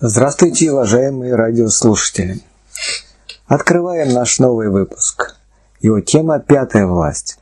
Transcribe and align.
Здравствуйте, 0.00 0.72
уважаемые 0.72 1.36
радиослушатели! 1.36 2.40
Открываем 3.46 4.12
наш 4.12 4.40
новый 4.40 4.68
выпуск. 4.68 5.36
Его 5.80 6.00
тема 6.00 6.40
«Пятая 6.40 6.88
власть». 6.88 7.38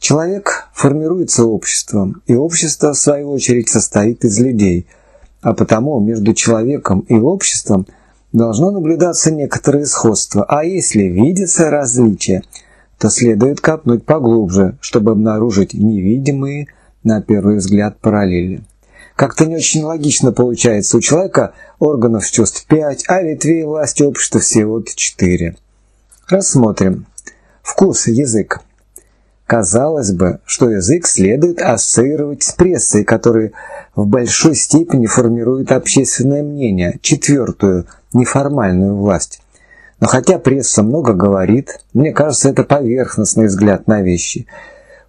Человек 0.00 0.68
формируется 0.74 1.44
обществом, 1.44 2.20
и 2.26 2.34
общество, 2.34 2.94
в 2.94 2.98
свою 2.98 3.30
очередь, 3.30 3.68
состоит 3.68 4.24
из 4.24 4.40
людей, 4.40 4.88
а 5.40 5.54
потому 5.54 6.00
между 6.00 6.34
человеком 6.34 7.00
и 7.08 7.14
обществом 7.14 7.86
должно 8.32 8.72
наблюдаться 8.72 9.30
некоторое 9.30 9.84
сходство, 9.86 10.44
а 10.48 10.64
если 10.64 11.04
видится 11.04 11.70
различие, 11.70 12.42
то 12.98 13.08
следует 13.08 13.60
копнуть 13.60 14.04
поглубже, 14.04 14.76
чтобы 14.80 15.12
обнаружить 15.12 15.74
невидимые, 15.74 16.66
на 17.04 17.22
первый 17.22 17.58
взгляд, 17.58 18.00
параллели. 18.00 18.64
Как-то 19.20 19.44
не 19.44 19.56
очень 19.56 19.82
логично 19.82 20.32
получается. 20.32 20.96
У 20.96 21.00
человека 21.02 21.52
органов 21.78 22.24
чувств 22.30 22.64
5, 22.66 23.04
а 23.06 23.20
ветвей 23.20 23.64
власти 23.64 24.02
общества 24.02 24.40
всего 24.40 24.80
4. 24.80 25.56
Рассмотрим. 26.30 27.04
Вкус, 27.62 28.06
язык. 28.06 28.60
Казалось 29.44 30.12
бы, 30.12 30.40
что 30.46 30.70
язык 30.70 31.06
следует 31.06 31.60
ассоциировать 31.60 32.44
с 32.44 32.52
прессой, 32.52 33.04
которая 33.04 33.52
в 33.94 34.06
большой 34.06 34.54
степени 34.54 35.04
формирует 35.04 35.70
общественное 35.70 36.42
мнение, 36.42 36.98
четвертую, 37.02 37.88
неформальную 38.14 38.96
власть. 38.96 39.42
Но 40.00 40.06
хотя 40.06 40.38
пресса 40.38 40.82
много 40.82 41.12
говорит, 41.12 41.78
мне 41.92 42.12
кажется, 42.12 42.48
это 42.48 42.64
поверхностный 42.64 43.48
взгляд 43.48 43.86
на 43.86 44.00
вещи. 44.00 44.46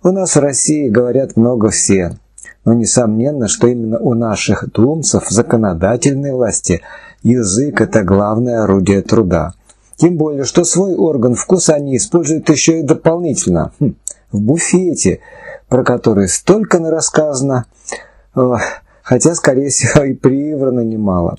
У 0.03 0.09
нас 0.09 0.35
в 0.35 0.39
России 0.41 0.89
говорят 0.89 1.37
много 1.37 1.69
все, 1.69 2.17
но 2.65 2.73
несомненно, 2.73 3.47
что 3.47 3.67
именно 3.67 3.99
у 3.99 4.13
наших 4.13 4.71
думцев 4.71 5.27
законодательной 5.29 6.31
власти 6.31 6.81
язык– 7.23 7.81
это 7.81 8.03
главное 8.03 8.63
орудие 8.63 9.01
труда. 9.01 9.53
Тем 9.97 10.17
более, 10.17 10.45
что 10.45 10.63
свой 10.63 10.95
орган 10.95 11.35
вкуса 11.35 11.73
они 11.73 11.97
используют 11.97 12.49
еще 12.49 12.79
и 12.79 12.83
дополнительно, 12.83 13.71
хм, 13.79 13.95
в 14.31 14.39
буфете, 14.39 15.19
про 15.69 15.83
который 15.83 16.27
столько 16.27 16.79
нарассказано, 16.79 17.65
хотя, 19.03 19.35
скорее 19.35 19.69
всего, 19.69 20.03
и 20.03 20.13
приврано 20.13 20.81
немало. 20.81 21.37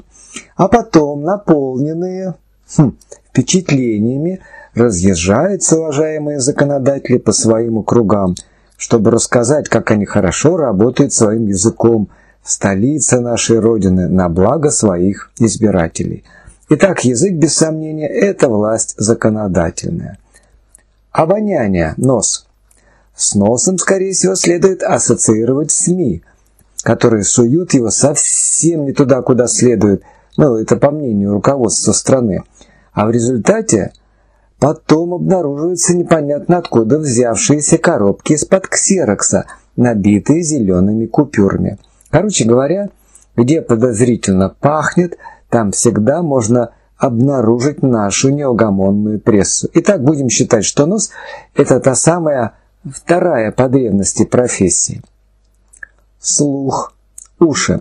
А 0.57 0.69
потом, 0.69 1.23
наполненные 1.23 2.35
хм, 2.77 2.97
впечатлениями, 3.31 4.41
разъезжаются 4.75 5.79
уважаемые 5.79 6.41
законодатели 6.41 7.19
по 7.19 7.33
своим 7.33 7.79
округам– 7.79 8.35
чтобы 8.83 9.13
рассказать, 9.13 9.69
как 9.69 9.93
они 9.93 10.07
хорошо 10.07 10.57
работают 10.57 11.13
своим 11.13 11.47
языком 11.47 12.09
в 12.43 12.51
столице 12.51 13.21
нашей 13.21 13.61
Родины 13.61 14.09
на 14.09 14.29
благо 14.29 14.71
своих 14.71 15.31
избирателей. 15.39 16.25
Итак, 16.69 17.05
язык, 17.05 17.35
без 17.35 17.55
сомнения, 17.55 18.09
это 18.09 18.49
власть 18.49 18.97
законодательная. 18.99 20.19
Обоняние, 21.13 21.95
нос. 21.97 22.49
С 23.15 23.37
носом, 23.37 23.79
скорее 23.79 24.15
всего, 24.15 24.35
следует 24.35 24.83
ассоциировать 24.83 25.71
СМИ, 25.71 26.25
которые 26.83 27.23
суют 27.23 27.75
его 27.75 27.91
совсем 27.91 28.85
не 28.85 28.93
туда, 28.93 29.23
куда 29.23 29.47
следует, 29.47 30.03
ну, 30.37 30.57
это 30.57 30.77
по 30.77 30.91
мнению 30.91 31.35
руководства 31.35 31.93
страны. 31.93 32.43
А 32.93 33.07
в 33.07 33.13
результате 33.13 33.93
Потом 34.63 35.13
обнаруживаются 35.13 35.93
непонятно 35.93 36.59
откуда 36.59 37.01
взявшиеся 37.01 37.79
коробки 37.79 38.35
из-под 38.35 38.69
ксерокса, 38.69 39.47
набитые 39.75 40.43
зелеными 40.43 41.07
купюрами. 41.07 41.79
Короче 42.11 42.45
говоря, 42.45 42.91
где 43.35 43.61
подозрительно 43.61 44.55
пахнет, 44.61 45.19
там 45.49 45.73
всегда 45.73 46.23
можно 46.23 46.71
обнаружить 46.97 47.83
нашу 47.83 48.29
неугомонную 48.29 49.19
прессу. 49.19 49.69
Итак, 49.75 50.05
будем 50.05 50.29
считать, 50.29 50.65
что 50.65 50.87
нос– 50.87 51.11
это 51.57 51.81
та 51.81 51.97
самая 51.97 52.53
вторая 52.85 53.51
по 53.51 53.69
древности 53.69 54.25
профессия. 54.25 55.03
Слух, 56.21 56.95
уши. 57.41 57.81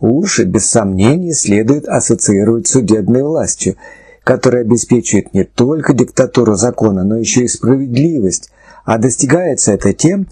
Уши, 0.00 0.42
без 0.42 0.66
сомнения, 0.66 1.34
следует 1.34 1.86
ассоциировать 1.86 2.66
с 2.66 2.72
судебной 2.72 3.22
властью– 3.22 3.76
который 4.24 4.60
обеспечивает 4.60 5.34
не 5.34 5.44
только 5.44 5.94
диктатуру 5.94 6.54
закона, 6.54 7.04
но 7.04 7.16
еще 7.16 7.44
и 7.44 7.48
справедливость, 7.48 8.50
а 8.84 8.98
достигается 8.98 9.72
это 9.72 9.92
тем, 9.92 10.26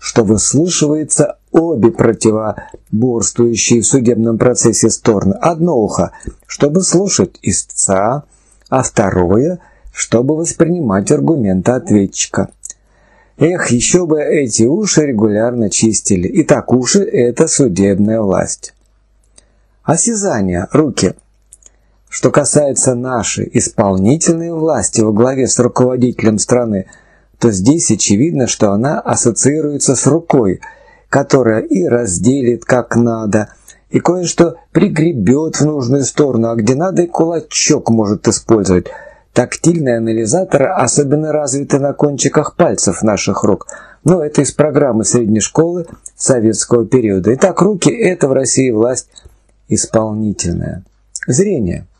что 0.00 0.24
выслушивается 0.24 1.38
обе 1.52 1.90
противоборствующие 1.90 3.80
в 3.80 3.86
судебном 3.86 4.38
процессе 4.38 4.90
стороны. 4.90 5.34
Одно 5.40 5.76
ухо, 5.76 6.12
чтобы 6.46 6.82
слушать 6.82 7.38
истца, 7.42 8.24
а 8.68 8.82
второе, 8.82 9.60
чтобы 9.92 10.36
воспринимать 10.36 11.10
аргументы 11.10 11.72
ответчика. 11.72 12.50
Эх, 13.38 13.70
еще 13.70 14.06
бы 14.06 14.22
эти 14.22 14.64
уши 14.64 15.02
регулярно 15.06 15.70
чистили. 15.70 16.30
Итак, 16.42 16.72
уши– 16.72 17.02
это 17.04 17.48
судебная 17.48 18.20
власть. 18.20 18.74
Осязание, 19.82 20.68
руки– 20.72 21.14
что 22.16 22.30
касается 22.30 22.94
нашей 22.94 23.46
исполнительной 23.52 24.50
власти 24.50 25.02
во 25.02 25.12
главе 25.12 25.46
с 25.46 25.58
руководителем 25.58 26.38
страны, 26.38 26.86
то 27.38 27.50
здесь 27.50 27.90
очевидно, 27.90 28.46
что 28.46 28.72
она 28.72 28.98
ассоциируется 29.00 29.94
с 29.94 30.06
рукой, 30.06 30.62
которая 31.10 31.60
и 31.60 31.86
разделит 31.86 32.64
как 32.64 32.96
надо, 32.96 33.50
и 33.90 34.00
кое-что 34.00 34.56
пригребет 34.72 35.56
в 35.56 35.66
нужную 35.66 36.04
сторону, 36.04 36.48
а 36.48 36.56
где 36.56 36.74
надо 36.74 37.02
и 37.02 37.06
кулачок 37.06 37.90
может 37.90 38.26
использовать. 38.28 38.86
Тактильные 39.34 39.98
анализаторы 39.98 40.68
особенно 40.68 41.32
развиты 41.32 41.78
на 41.78 41.92
кончиках 41.92 42.56
пальцев 42.56 43.02
наших 43.02 43.44
рук, 43.44 43.66
но 44.04 44.24
это 44.24 44.40
из 44.40 44.52
программы 44.52 45.04
средней 45.04 45.40
школы 45.40 45.86
советского 46.16 46.86
периода. 46.86 47.34
Итак, 47.34 47.60
руки– 47.60 47.90
это 47.90 48.26
в 48.26 48.32
России 48.32 48.70
власть 48.70 49.10
исполнительная. 49.68 50.82
Зрение– 51.26 51.86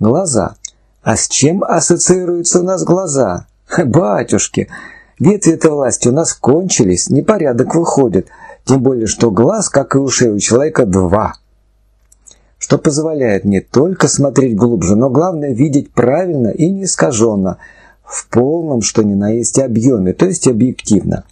Глаза. 0.00 0.56
А 1.02 1.14
с 1.14 1.28
чем 1.28 1.62
ассоциируются 1.62 2.60
у 2.60 2.62
нас 2.62 2.84
глаза? 2.84 3.46
Батюшки, 3.84 4.68
ветви 5.18 5.52
этой 5.52 5.70
власти 5.70 6.08
у 6.08 6.12
нас 6.12 6.32
кончились, 6.32 7.10
непорядок 7.10 7.74
выходит. 7.74 8.28
Тем 8.64 8.82
более, 8.82 9.06
что 9.06 9.30
глаз, 9.30 9.68
как 9.68 9.94
и 9.94 9.98
ушей 9.98 10.30
у 10.30 10.38
человека, 10.38 10.86
два. 10.86 11.34
Что 12.58 12.78
позволяет 12.78 13.44
не 13.44 13.60
только 13.60 14.08
смотреть 14.08 14.56
глубже, 14.56 14.96
но 14.96 15.10
главное 15.10 15.52
видеть 15.52 15.92
правильно 15.92 16.48
и 16.48 16.70
не 16.70 16.84
искаженно, 16.84 17.58
в 18.02 18.26
полном, 18.28 18.80
что 18.80 19.02
ни 19.02 19.14
на 19.14 19.30
есть 19.30 19.58
объеме, 19.58 20.14
то 20.14 20.24
есть 20.26 20.48
объективно. 20.48 21.24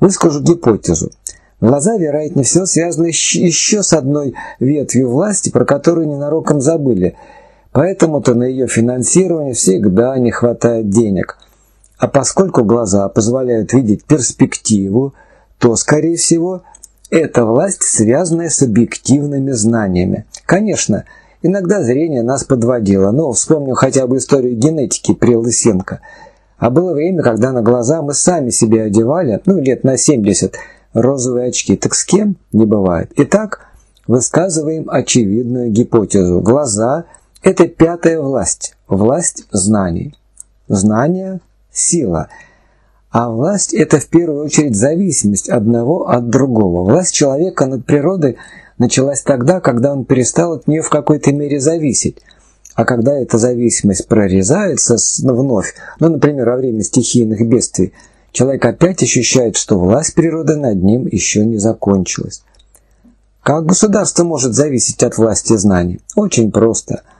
Выскажу 0.00 0.40
гипотезу. 0.40 1.12
Глаза, 1.60 1.96
вероятнее 1.96 2.44
всего, 2.44 2.66
связаны 2.66 3.06
еще 3.06 3.82
с 3.82 3.92
одной 3.92 4.34
ветвью 4.60 5.08
власти, 5.10 5.50
про 5.50 5.64
которую 5.64 6.08
ненароком 6.08 6.60
забыли– 6.60 7.16
Поэтому-то 7.72 8.34
на 8.34 8.44
ее 8.44 8.66
финансирование 8.66 9.54
всегда 9.54 10.18
не 10.18 10.30
хватает 10.30 10.88
денег. 10.88 11.38
А 11.98 12.08
поскольку 12.08 12.64
глаза 12.64 13.08
позволяют 13.08 13.72
видеть 13.72 14.04
перспективу, 14.04 15.14
то, 15.58 15.74
скорее 15.76 16.16
всего, 16.16 16.62
это 17.10 17.44
власть, 17.44 17.82
связанная 17.82 18.48
с 18.48 18.62
объективными 18.62 19.50
знаниями. 19.50 20.24
Конечно, 20.46 21.04
иногда 21.42 21.82
зрение 21.82 22.22
нас 22.22 22.44
подводило, 22.44 23.10
но 23.10 23.32
вспомним 23.32 23.74
хотя 23.74 24.06
бы 24.06 24.18
историю 24.18 24.56
генетики 24.56 25.14
при 25.14 25.34
Лысенко. 25.34 26.00
А 26.58 26.70
было 26.70 26.92
время, 26.92 27.22
когда 27.22 27.52
на 27.52 27.62
глаза 27.62 28.02
мы 28.02 28.14
сами 28.14 28.50
себе 28.50 28.82
одевали, 28.82 29.40
ну, 29.46 29.60
лет 29.60 29.84
на 29.84 29.96
70, 29.96 30.56
розовые 30.92 31.48
очки. 31.48 31.76
Так 31.76 31.94
с 31.94 32.04
кем? 32.04 32.36
Не 32.52 32.66
бывает. 32.66 33.12
Итак, 33.16 33.66
высказываем 34.06 34.88
очевидную 34.88 35.70
гипотезу. 35.70 36.40
Глаза– 36.40 37.04
это 37.42 37.68
пятая 37.68 38.20
власть, 38.20 38.76
власть 38.88 39.44
знаний. 39.50 40.14
Знание– 40.68 41.40
сила. 41.72 42.28
А 43.10 43.30
власть– 43.30 43.72
это 43.74 44.00
в 44.00 44.06
первую 44.06 44.44
очередь 44.44 44.76
зависимость 44.76 45.48
одного 45.48 46.08
от 46.08 46.28
другого. 46.28 46.84
Власть 46.84 47.14
человека 47.14 47.66
над 47.66 47.86
природой 47.86 48.36
началась 48.76 49.22
тогда, 49.22 49.60
когда 49.60 49.92
он 49.92 50.04
перестал 50.04 50.54
от 50.54 50.66
нее 50.66 50.82
в 50.82 50.90
какой-то 50.90 51.32
мере 51.32 51.58
зависеть. 51.60 52.18
А 52.74 52.84
когда 52.84 53.18
эта 53.18 53.38
зависимость 53.38 54.08
прорезается 54.08 54.96
вновь, 55.22 55.74
ну, 56.00 56.10
например, 56.10 56.50
во 56.50 56.56
время 56.56 56.82
стихийных 56.82 57.48
бедствий, 57.48 57.92
человек 58.32 58.64
опять 58.64 59.02
ощущает, 59.02 59.56
что 59.56 59.78
власть 59.78 60.14
природы 60.14 60.56
над 60.56 60.82
ним 60.82 61.06
еще 61.06 61.44
не 61.44 61.56
закончилась. 61.56 62.42
Как 63.42 63.64
государство 63.64 64.24
может 64.24 64.54
зависеть 64.54 65.02
от 65.02 65.16
власти 65.16 65.56
знаний? 65.56 66.00
Очень 66.14 66.52
просто– 66.52 67.02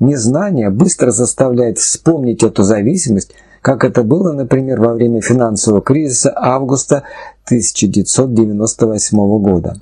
Незнание 0.00 0.70
быстро 0.70 1.10
заставляет 1.10 1.78
вспомнить 1.78 2.42
эту 2.42 2.62
зависимость, 2.62 3.34
как 3.60 3.84
это 3.84 4.02
было, 4.02 4.32
например, 4.32 4.80
во 4.80 4.94
время 4.94 5.20
финансового 5.20 5.80
кризиса 5.82 6.32
августа 6.34 7.04
1998 7.46 9.18
года. 9.38 9.76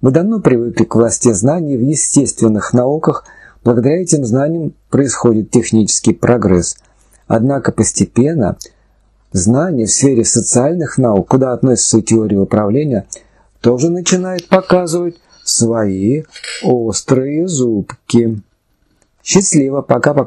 Мы 0.00 0.10
давно 0.10 0.40
привыкли 0.40 0.84
к 0.84 0.94
власти 0.94 1.32
знаний 1.32 1.76
в 1.76 1.82
естественных 1.82 2.72
науках, 2.72 3.24
благодаря 3.64 4.02
этим 4.02 4.24
знаниям 4.24 4.74
происходит 4.90 5.50
технический 5.50 6.12
прогресс. 6.12 6.76
Однако 7.26 7.72
постепенно 7.72 8.56
знания 9.32 9.86
в 9.86 9.90
сфере 9.90 10.24
социальных 10.24 10.98
наук, 10.98 11.28
куда 11.28 11.52
относится 11.52 12.02
теория 12.02 12.38
управления, 12.38 13.06
тоже 13.60 13.90
начинает 13.90 14.48
показывать 14.48 15.16
свои 15.42 16.24
острые 16.62 17.48
зубки. 17.48 18.40
Счастливо, 19.26 19.82
пока-пока. 19.82 20.24